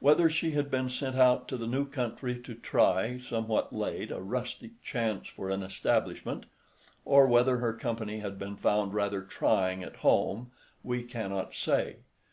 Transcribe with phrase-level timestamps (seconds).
[0.00, 4.20] Whether she had been sent out to the new country to try, somewhat late, a
[4.20, 6.46] rustic chance for an establishment,
[7.04, 10.50] or whether her company had been found rather trying at home,
[10.82, 11.98] we cannot say.